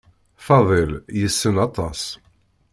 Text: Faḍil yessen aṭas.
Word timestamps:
Faḍil 0.45 0.91
yessen 1.19 1.55
aṭas. 1.65 2.01